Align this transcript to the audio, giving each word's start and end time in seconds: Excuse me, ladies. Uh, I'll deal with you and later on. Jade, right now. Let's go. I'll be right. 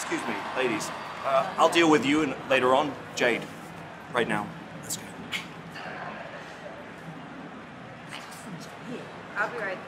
Excuse 0.00 0.22
me, 0.28 0.34
ladies. 0.56 0.88
Uh, 1.26 1.52
I'll 1.58 1.68
deal 1.68 1.90
with 1.90 2.06
you 2.06 2.22
and 2.22 2.32
later 2.48 2.72
on. 2.72 2.92
Jade, 3.16 3.42
right 4.14 4.28
now. 4.28 4.46
Let's 4.80 4.96
go. 4.96 5.02
I'll 9.36 9.50
be 9.50 9.58
right. 9.58 9.78